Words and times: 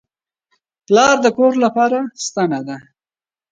پلار 0.85 1.15
د 1.21 1.27
کور 1.37 1.53
لپاره 1.63 1.97
ستنه 2.25 2.59
ده. 2.67 2.77